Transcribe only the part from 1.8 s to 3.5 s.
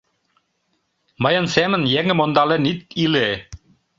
еҥым ондален ит иле...